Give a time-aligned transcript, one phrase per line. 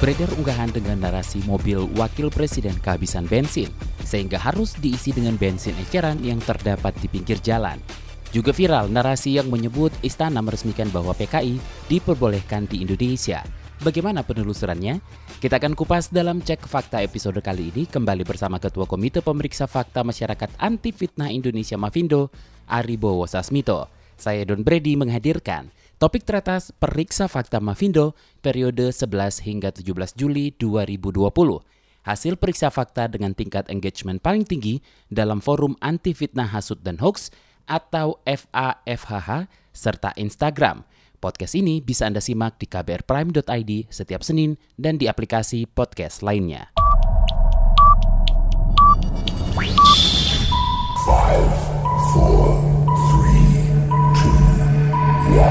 [0.00, 3.68] Beredar unggahan dengan narasi mobil wakil presiden kehabisan bensin,
[4.00, 7.76] sehingga harus diisi dengan bensin eceran yang terdapat di pinggir jalan.
[8.32, 11.60] Juga viral narasi yang menyebut istana meresmikan bahwa PKI
[11.92, 13.44] diperbolehkan di Indonesia.
[13.84, 15.04] Bagaimana penelusurannya?
[15.36, 20.00] Kita akan kupas dalam cek fakta episode kali ini kembali bersama Ketua Komite Pemeriksa Fakta
[20.00, 22.32] Masyarakat Anti Fitnah Indonesia Mavindo,
[22.72, 23.92] Aribo Sasmito.
[24.16, 25.68] Saya Don Brady menghadirkan
[26.00, 31.28] topik teratas Periksa Fakta Mavindo periode 11 hingga 17 Juli 2020.
[32.00, 34.80] Hasil periksa fakta dengan tingkat engagement paling tinggi
[35.12, 37.28] dalam forum anti fitnah hasut dan hoax
[37.68, 40.88] atau FAFHH serta Instagram.
[41.20, 46.72] Podcast ini bisa Anda simak di kbrprime.id setiap Senin dan di aplikasi podcast lainnya.
[55.30, 55.46] Number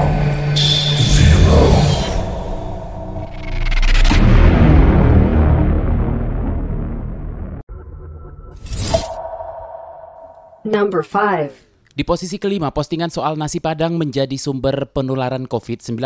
[11.00, 11.96] 5.
[11.96, 15.96] Di posisi kelima, postingan soal nasi padang menjadi sumber penularan COVID-19.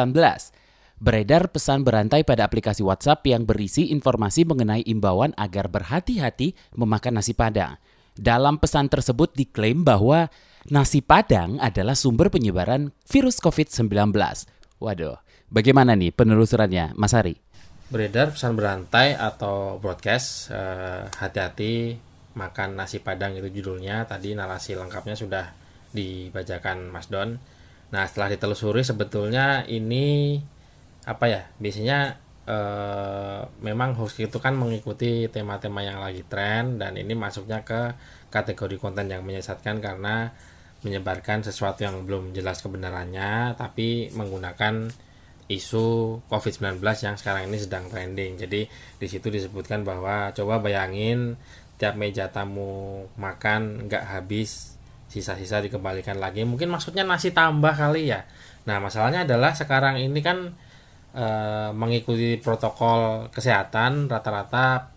[1.03, 7.35] Beredar pesan berantai pada aplikasi WhatsApp yang berisi informasi mengenai imbauan agar berhati-hati memakan nasi
[7.35, 7.75] padang.
[8.15, 10.31] Dalam pesan tersebut diklaim bahwa
[10.71, 14.13] nasi padang adalah sumber penyebaran virus COVID-19.
[14.79, 17.45] Waduh, bagaimana nih penelusurannya, Mas Ari?
[17.93, 21.95] beredar pesan berantai atau broadcast eh, hati-hati
[22.35, 25.53] makan nasi padang itu judulnya tadi narasi lengkapnya sudah
[25.93, 27.37] dibacakan Mas Don
[27.93, 30.41] nah setelah ditelusuri sebetulnya ini
[31.05, 32.19] apa ya biasanya
[32.49, 37.95] eh, memang hoax itu kan mengikuti tema-tema yang lagi tren dan ini masuknya ke
[38.35, 40.35] kategori konten yang menyesatkan karena
[40.83, 44.91] menyebarkan sesuatu yang belum jelas kebenarannya tapi menggunakan
[45.49, 48.41] isu COVID-19 yang sekarang ini sedang trending.
[48.41, 48.67] Jadi
[48.99, 51.37] di situ disebutkan bahwa coba bayangin
[51.77, 54.75] tiap meja tamu makan nggak habis
[55.13, 56.43] sisa-sisa dikembalikan lagi.
[56.49, 58.25] Mungkin maksudnya nasi tambah kali ya.
[58.65, 60.57] Nah masalahnya adalah sekarang ini kan
[61.13, 61.27] e,
[61.77, 64.94] mengikuti protokol kesehatan rata-rata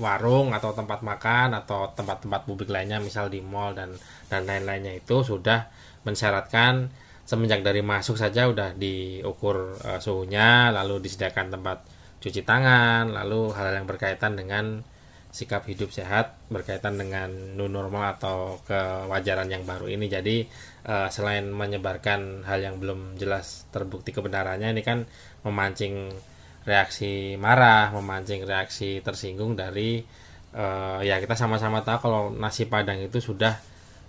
[0.00, 3.92] warung atau tempat makan atau tempat-tempat publik lainnya misal di mall dan
[4.32, 5.68] dan lain-lainnya itu sudah
[6.08, 6.88] mensyaratkan
[7.30, 11.86] semenjak dari masuk saja udah diukur uh, suhunya, lalu disediakan tempat
[12.18, 14.82] cuci tangan, lalu hal yang berkaitan dengan
[15.30, 20.10] sikap hidup sehat berkaitan dengan new normal atau kewajaran yang baru ini.
[20.10, 20.42] Jadi
[20.90, 25.06] uh, selain menyebarkan hal yang belum jelas terbukti kebenarannya ini kan
[25.46, 26.10] memancing
[26.64, 30.04] reaksi marah, memancing reaksi tersinggung dari
[30.54, 33.56] uh, ya kita sama-sama tahu kalau nasi padang itu sudah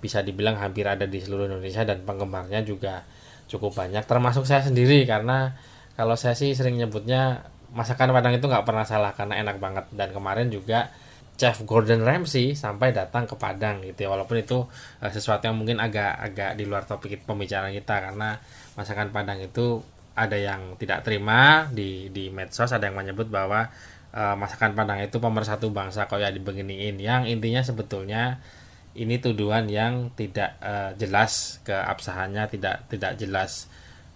[0.01, 3.05] bisa dibilang hampir ada di seluruh Indonesia dan penggemarnya juga
[3.45, 4.03] cukup banyak.
[4.03, 5.53] Termasuk saya sendiri karena
[5.93, 9.85] kalau saya sih sering nyebutnya masakan Padang itu nggak pernah salah karena enak banget.
[9.93, 10.89] Dan kemarin juga
[11.37, 14.09] Chef Gordon Ramsay sampai datang ke Padang gitu ya.
[14.09, 14.65] Walaupun itu
[15.03, 18.41] uh, sesuatu yang mungkin agak-agak di luar topik pembicaraan kita karena
[18.73, 23.71] masakan Padang itu ada yang tidak terima di di medsos ada yang menyebut bahwa
[24.11, 28.43] uh, masakan Padang itu pemersatu bangsa kayak dibeginiin yang intinya sebetulnya
[28.91, 33.71] ini tuduhan yang tidak uh, jelas keabsahannya, tidak tidak jelas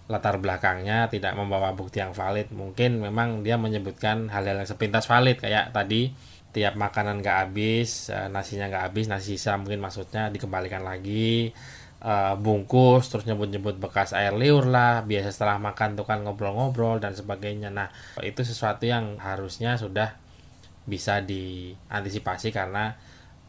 [0.06, 2.52] latar belakangnya, tidak membawa bukti yang valid.
[2.52, 6.12] Mungkin memang dia menyebutkan hal-hal yang sepintas valid kayak tadi
[6.52, 11.52] tiap makanan gak habis, uh, nasinya gak habis, nasi sisa mungkin maksudnya dikembalikan lagi.
[11.96, 17.16] Uh, bungkus terus nyebut-nyebut bekas air liur lah biasa setelah makan tuh kan ngobrol-ngobrol dan
[17.16, 17.88] sebagainya nah
[18.20, 20.12] itu sesuatu yang harusnya sudah
[20.86, 22.94] bisa diantisipasi karena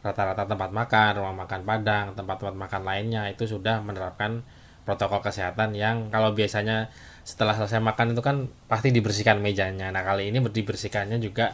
[0.02, 4.42] rata-rata tempat makan, rumah makan Padang, tempat-tempat makan lainnya itu sudah menerapkan
[4.86, 6.88] protokol kesehatan yang kalau biasanya
[7.26, 8.36] setelah selesai makan itu kan
[8.70, 9.92] pasti dibersihkan mejanya.
[9.92, 11.52] Nah, kali ini dibersihkannya juga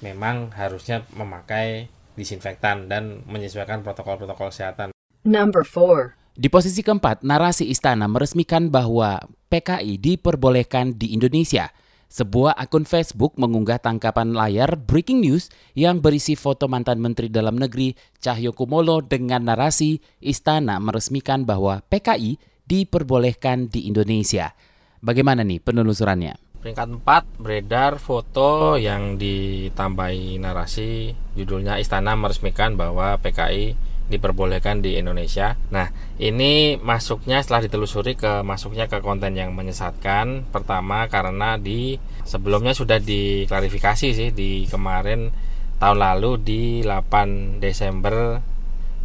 [0.00, 4.96] memang harusnya memakai disinfektan dan menyesuaikan protokol-protokol kesehatan.
[5.28, 6.19] Number 4.
[6.40, 9.20] Di posisi keempat, narasi istana meresmikan bahwa
[9.52, 11.68] PKI diperbolehkan di Indonesia.
[12.08, 17.92] Sebuah akun Facebook mengunggah tangkapan layar breaking news yang berisi foto mantan Menteri Dalam Negeri
[18.24, 24.56] Cahyo Kumolo dengan narasi istana meresmikan bahwa PKI diperbolehkan di Indonesia.
[25.04, 26.40] Bagaimana nih penelusurannya?
[26.64, 35.54] Peringkat 4 beredar foto yang ditambahi narasi judulnya Istana meresmikan bahwa PKI diperbolehkan di Indonesia.
[35.70, 40.50] Nah, ini masuknya setelah ditelusuri ke masuknya ke konten yang menyesatkan.
[40.50, 41.96] Pertama karena di
[42.26, 45.30] sebelumnya sudah diklarifikasi sih di kemarin
[45.78, 48.42] tahun lalu di 8 Desember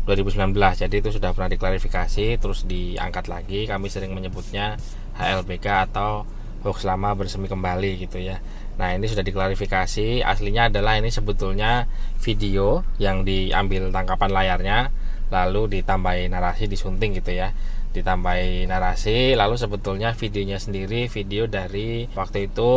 [0.09, 0.53] 2019.
[0.85, 3.69] Jadi itu sudah pernah diklarifikasi terus diangkat lagi.
[3.69, 4.75] Kami sering menyebutnya
[5.15, 6.25] HLBK atau
[6.65, 8.41] hoax lama bersemi kembali gitu ya.
[8.75, 10.23] Nah ini sudah diklarifikasi.
[10.23, 11.87] Aslinya adalah ini sebetulnya
[12.19, 14.79] video yang diambil tangkapan layarnya
[15.33, 17.55] lalu ditambahi narasi disunting gitu ya.
[17.95, 22.73] Ditambahi narasi lalu sebetulnya videonya sendiri video dari waktu itu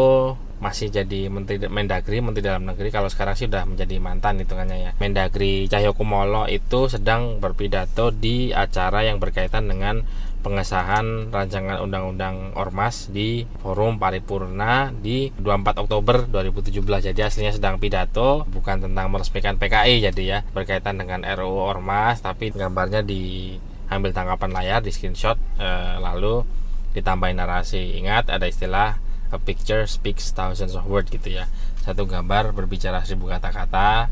[0.59, 4.91] masih jadi menteri Mendagri menteri dalam negeri kalau sekarang sih sudah menjadi mantan hitungannya ya.
[5.03, 10.03] Mendagri Cahyokumolo itu sedang berpidato di acara yang berkaitan dengan
[10.41, 17.11] pengesahan rancangan undang-undang Ormas di forum paripurna di 24 Oktober 2017.
[17.13, 22.55] Jadi aslinya sedang pidato bukan tentang meresmikan PKI jadi ya berkaitan dengan RUU Ormas tapi
[22.55, 26.47] gambarnya diambil tangkapan layar di screenshot eh, lalu
[26.95, 27.99] ditambahin narasi.
[27.99, 28.99] Ingat ada istilah
[29.29, 31.51] a picture speaks thousands of words gitu ya.
[31.85, 34.09] Satu gambar berbicara seribu kata-kata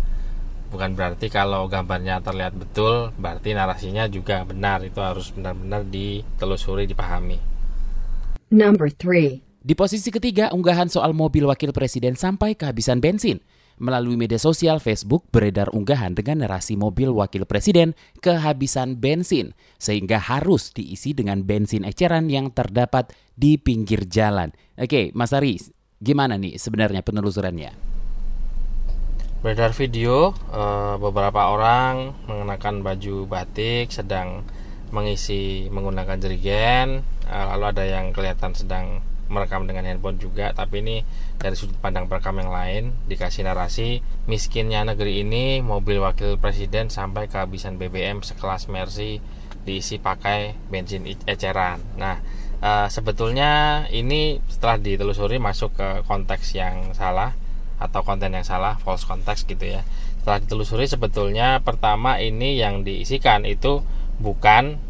[0.71, 7.57] bukan berarti kalau gambarnya terlihat betul berarti narasinya juga benar itu harus benar-benar ditelusuri dipahami
[8.47, 9.43] Number 3.
[9.67, 13.43] Di posisi ketiga, unggahan soal mobil wakil presiden sampai kehabisan bensin.
[13.83, 19.51] Melalui media sosial Facebook beredar unggahan dengan narasi mobil wakil presiden kehabisan bensin,
[19.83, 24.55] sehingga harus diisi dengan bensin eceran yang terdapat di pinggir jalan.
[24.79, 25.59] Oke, Mas Ari,
[25.99, 27.96] gimana nih sebenarnya penelusurannya?
[29.47, 34.43] Beredar video uh, beberapa orang mengenakan baju batik sedang
[34.91, 37.07] mengisi menggunakan jerigen.
[37.31, 41.07] Uh, lalu ada yang kelihatan sedang merekam dengan handphone juga tapi ini
[41.39, 42.91] dari sudut pandang perekam yang lain.
[43.07, 49.23] Dikasih narasi miskinnya negeri ini mobil wakil presiden sampai kehabisan BBM sekelas Mercy
[49.63, 51.79] diisi pakai bensin eceran.
[51.95, 52.19] Nah
[52.67, 57.46] uh, sebetulnya ini setelah ditelusuri masuk ke konteks yang salah
[57.77, 59.83] atau konten yang salah false context gitu ya.
[60.21, 63.85] Setelah ditelusuri sebetulnya pertama ini yang diisikan itu
[64.19, 64.81] bukan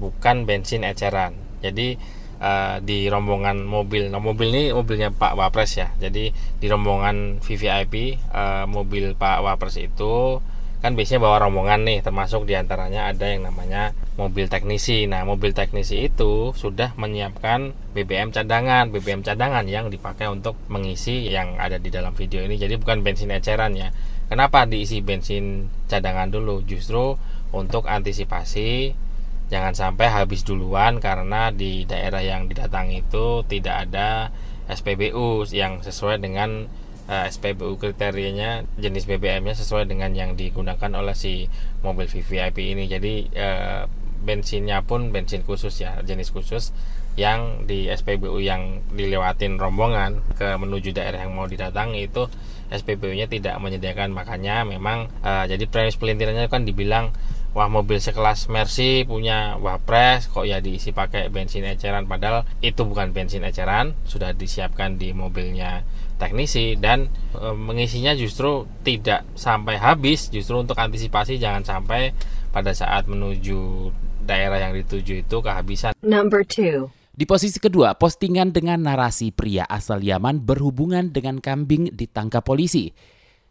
[0.00, 1.36] bukan bensin eceran.
[1.60, 2.00] Jadi
[2.40, 5.92] uh, di rombongan mobil nah mobil ini mobilnya Pak Wapres ya.
[6.00, 10.40] Jadi di rombongan VVIP uh, eh, mobil Pak Wapres itu
[10.80, 15.08] kan biasanya bawa rombongan nih termasuk di antaranya ada yang namanya mobil teknisi.
[15.08, 21.56] Nah mobil teknisi itu sudah menyiapkan BBM cadangan BBM cadangan yang dipakai untuk mengisi yang
[21.56, 22.60] ada di dalam video ini.
[22.60, 23.88] Jadi bukan bensin eceran ya.
[24.28, 26.60] Kenapa diisi bensin cadangan dulu?
[26.68, 27.16] Justru
[27.56, 28.92] untuk antisipasi
[29.50, 34.30] jangan sampai habis duluan karena di daerah yang didatangi itu tidak ada
[34.70, 36.70] SPBU yang sesuai dengan
[37.10, 41.50] eh, SPBU kriterianya jenis BBM-nya sesuai dengan yang digunakan oleh si
[41.82, 42.86] mobil VVIP ini.
[42.86, 46.70] Jadi uh, bensinnya pun bensin khusus ya, jenis khusus
[47.18, 52.30] yang di SPBU yang dilewatin rombongan ke menuju daerah yang mau didatangi itu
[52.70, 54.14] SPBU-nya tidak menyediakan.
[54.14, 57.10] Makanya memang uh, jadi premis pelintirannya kan dibilang
[57.50, 62.06] wah mobil sekelas Mercy punya wapres kok ya diisi pakai bensin eceran?
[62.06, 65.82] Padahal itu bukan bensin eceran sudah disiapkan di mobilnya
[66.20, 70.30] teknisi dan e, mengisinya justru tidak sampai habis.
[70.30, 72.14] Justru untuk antisipasi jangan sampai
[72.54, 73.90] pada saat menuju
[74.30, 75.90] daerah yang dituju itu kehabisan.
[76.06, 76.94] Number two.
[77.10, 82.94] Di posisi kedua, postingan dengan narasi pria asal Yaman berhubungan dengan kambing ditangkap polisi.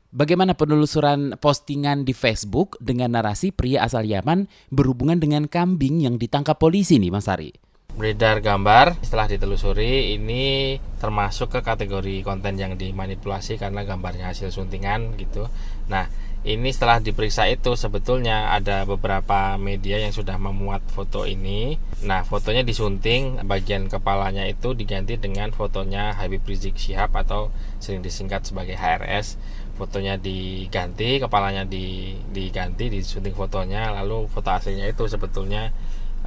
[0.10, 6.58] Bagaimana penelusuran postingan di Facebook dengan narasi pria asal Yaman berhubungan dengan kambing yang ditangkap
[6.58, 7.54] polisi nih Mas Ari?
[7.94, 15.14] Beredar gambar setelah ditelusuri ini termasuk ke kategori konten yang dimanipulasi karena gambarnya hasil suntingan
[15.20, 15.46] gitu.
[15.94, 21.75] Nah, ini setelah diperiksa itu sebetulnya ada beberapa media yang sudah memuat foto ini.
[22.08, 27.51] Nah, fotonya disunting, bagian kepalanya itu diganti dengan fotonya Habib Rizik Syihab atau
[27.84, 29.36] sering disingkat sebagai HRS
[29.79, 33.96] fotonya diganti kepalanya di, diganti disunting fotonya.
[34.00, 35.72] Lalu foto aslinya itu sebetulnya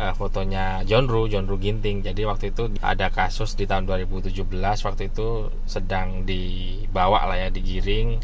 [0.00, 2.00] uh, fotonya John Ru John Ru Ginting.
[2.00, 4.49] Jadi waktu itu ada kasus di tahun 2017
[4.88, 8.16] waktu itu sedang dibawa lah ya digiring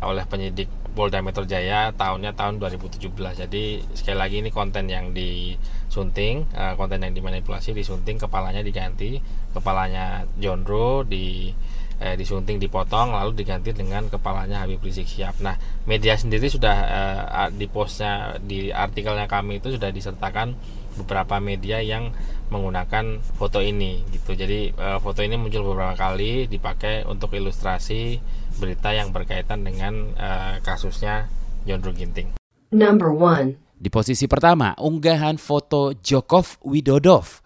[0.00, 3.10] oleh penyidik Polda Metro Jaya tahunnya tahun 2017
[3.46, 3.62] jadi
[3.94, 9.22] sekali lagi ini konten yang disunting uh, konten yang dimanipulasi disunting kepalanya diganti
[9.54, 10.66] kepalanya John
[11.06, 11.54] di
[12.00, 15.36] eh, disunting dipotong lalu diganti dengan kepalanya Habib Rizik Syihab.
[15.44, 15.54] Nah,
[15.84, 20.56] media sendiri sudah eh, di postnya di artikelnya kami itu sudah disertakan
[20.96, 22.10] beberapa media yang
[22.50, 24.34] menggunakan foto ini gitu.
[24.34, 28.18] Jadi eh, foto ini muncul beberapa kali dipakai untuk ilustrasi
[28.58, 31.30] berita yang berkaitan dengan eh, kasusnya
[31.64, 32.36] John Ginting.
[32.70, 33.56] Number one.
[33.80, 37.40] Di posisi pertama, unggahan foto Jokov Widodov.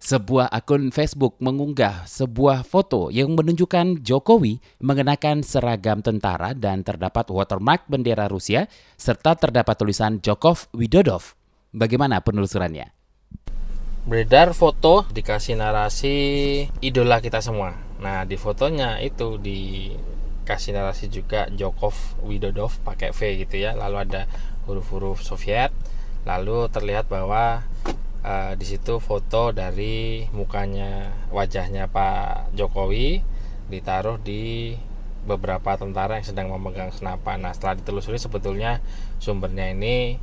[0.00, 7.84] Sebuah akun Facebook mengunggah sebuah foto yang menunjukkan Jokowi mengenakan seragam tentara dan terdapat watermark
[7.84, 8.64] bendera Rusia
[8.96, 11.36] serta terdapat tulisan Jokov Widodov.
[11.76, 12.99] Bagaimana penelusurannya?
[14.00, 16.16] Beredar foto dikasih narasi
[16.80, 17.76] idola kita semua.
[18.00, 23.76] Nah, di fotonya itu dikasih narasi juga Jokov Widodov pakai V gitu ya.
[23.76, 24.24] Lalu ada
[24.64, 25.68] huruf-huruf Soviet.
[26.24, 27.60] Lalu terlihat bahwa
[28.24, 33.20] uh, di situ foto dari mukanya wajahnya Pak Jokowi
[33.68, 34.74] ditaruh di
[35.28, 37.44] beberapa tentara yang sedang memegang senapan.
[37.44, 38.80] Nah, setelah ditelusuri sebetulnya
[39.20, 40.16] sumbernya ini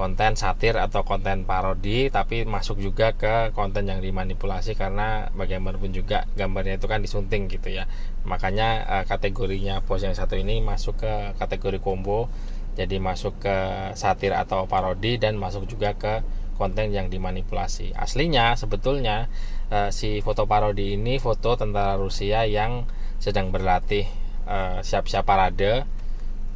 [0.00, 6.24] konten satir atau konten parodi tapi masuk juga ke konten yang dimanipulasi karena bagaimanapun juga
[6.40, 7.84] gambarnya itu kan disunting gitu ya.
[8.24, 12.32] Makanya uh, kategorinya pos yang satu ini masuk ke kategori combo
[12.80, 13.56] jadi masuk ke
[13.92, 16.24] satir atau parodi dan masuk juga ke
[16.56, 17.92] konten yang dimanipulasi.
[17.92, 19.28] Aslinya sebetulnya
[19.68, 22.88] uh, si foto parodi ini foto tentara Rusia yang
[23.20, 24.08] sedang berlatih
[24.48, 25.84] uh, siap-siap parade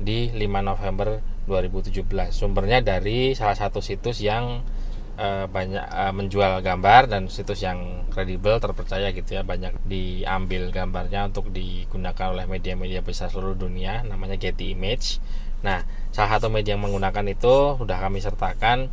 [0.00, 2.04] di 5 November 2017.
[2.32, 4.64] Sumbernya dari salah satu situs yang
[5.18, 11.30] uh, banyak uh, menjual gambar dan situs yang kredibel terpercaya gitu ya banyak diambil gambarnya
[11.30, 15.18] untuk digunakan oleh media-media besar seluruh dunia namanya Getty Image.
[15.64, 15.80] Nah,
[16.12, 18.92] salah satu media yang menggunakan itu sudah kami sertakan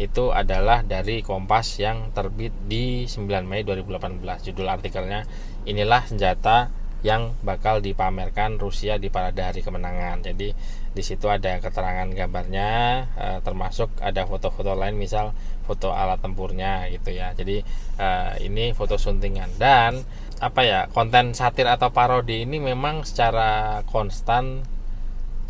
[0.00, 4.48] itu adalah dari Kompas yang terbit di 9 Mei 2018.
[4.48, 5.28] Judul artikelnya
[5.68, 10.20] inilah senjata yang bakal dipamerkan Rusia di parade hari kemenangan.
[10.20, 10.52] Jadi
[10.90, 12.70] di situ ada keterangan gambarnya,
[13.16, 15.32] eh, termasuk ada foto-foto lain, misal
[15.64, 17.32] foto alat tempurnya gitu ya.
[17.32, 17.62] Jadi
[18.00, 20.02] eh, ini foto suntingan dan
[20.40, 24.64] apa ya konten satir atau parodi ini memang secara konstan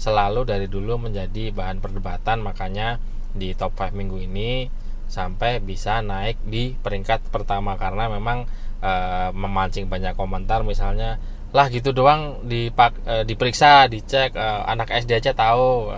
[0.01, 2.99] selalu dari dulu menjadi bahan perdebatan makanya
[3.31, 4.67] di top 5 minggu ini
[5.07, 8.47] sampai bisa naik di peringkat pertama karena memang
[8.83, 8.93] e,
[9.31, 15.33] memancing banyak komentar misalnya lah gitu doang dipak e, diperiksa dicek e, anak SD aja
[15.35, 15.95] tahu.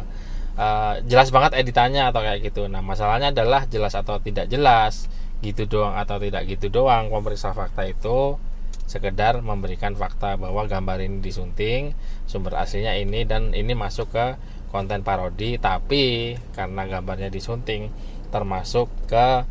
[0.56, 0.66] E,
[1.09, 2.68] jelas banget editannya atau kayak gitu.
[2.73, 5.09] Nah masalahnya adalah jelas atau tidak jelas
[5.44, 7.12] gitu doang atau tidak gitu doang.
[7.12, 8.40] Pemeriksa fakta itu
[8.88, 11.97] sekedar memberikan fakta bahwa gambar ini disunting
[12.28, 14.37] sumber aslinya ini dan ini masuk ke
[14.68, 17.88] konten parodi tapi karena gambarnya disunting
[18.28, 19.49] termasuk ke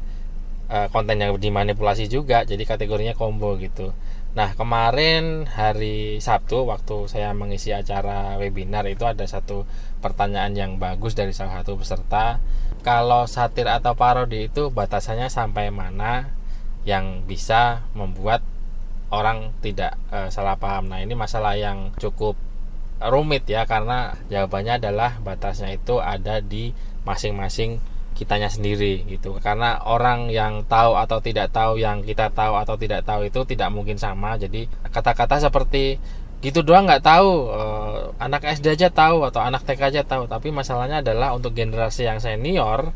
[0.70, 3.94] uh, konten yang dimanipulasi juga jadi kategorinya combo gitu
[4.32, 9.68] nah kemarin hari Sabtu waktu saya mengisi acara webinar itu ada satu
[10.00, 12.42] pertanyaan yang bagus dari salah satu peserta.
[12.82, 16.34] Kalau satir atau parodi itu batasannya sampai mana
[16.88, 18.42] yang bisa membuat
[19.14, 20.90] orang tidak uh, salah paham?
[20.90, 22.34] Nah ini masalah yang cukup
[23.02, 26.74] rumit ya karena jawabannya adalah batasnya itu ada di
[27.06, 27.82] masing-masing
[28.22, 29.42] kitanya sendiri gitu.
[29.42, 33.74] Karena orang yang tahu atau tidak tahu yang kita tahu atau tidak tahu itu tidak
[33.74, 34.38] mungkin sama.
[34.38, 35.98] Jadi kata-kata seperti
[36.46, 40.30] gitu doang nggak tahu eh, anak SD aja tahu atau anak TK aja tahu.
[40.30, 42.94] Tapi masalahnya adalah untuk generasi yang senior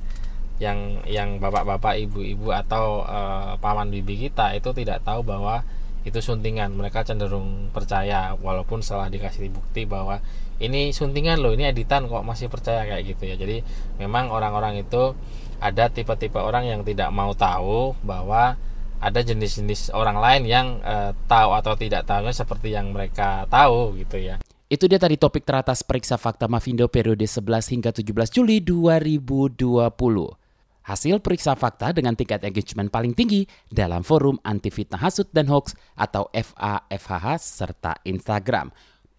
[0.62, 5.66] yang yang bapak-bapak ibu-ibu atau eh, paman bibi kita itu tidak tahu bahwa
[6.06, 6.70] itu suntingan.
[6.78, 10.22] Mereka cenderung percaya walaupun setelah dikasih bukti bahwa
[10.60, 13.36] ini suntingan loh ini editan kok masih percaya kayak gitu ya.
[13.36, 13.62] Jadi
[14.00, 15.16] memang orang-orang itu
[15.60, 18.56] ada tipe-tipe orang yang tidak mau tahu bahwa
[19.04, 24.18] ada jenis-jenis orang lain yang e, tahu atau tidak tahu seperti yang mereka tahu gitu
[24.18, 24.40] ya.
[24.66, 30.46] Itu dia tadi topik teratas periksa fakta Mavindo periode 11 hingga 17 Juli 2020
[30.86, 35.74] hasil periksa fakta dengan tingkat engagement paling tinggi dalam forum anti fitnah hasut dan hoax
[35.98, 38.70] atau FAFHH serta Instagram.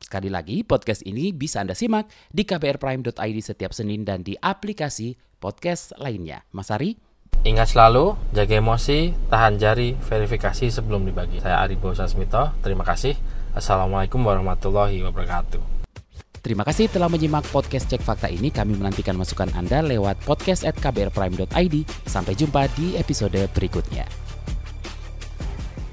[0.07, 5.99] Sekali lagi, podcast ini bisa Anda simak di kbrprime.id setiap Senin dan di aplikasi podcast
[5.99, 6.47] lainnya.
[6.55, 6.95] Mas Ari?
[7.43, 11.43] Ingat selalu, jaga emosi, tahan jari, verifikasi sebelum dibagi.
[11.43, 13.19] Saya Aribo Sasmito, terima kasih.
[13.51, 15.91] Assalamualaikum warahmatullahi wabarakatuh.
[16.39, 18.55] Terima kasih telah menyimak podcast Cek Fakta ini.
[18.55, 21.75] Kami menantikan masukan Anda lewat podcast at kbrprime.id.
[22.07, 24.07] Sampai jumpa di episode berikutnya.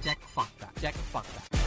[0.06, 0.70] Cek Fakta.
[0.78, 1.63] Cek Fakta.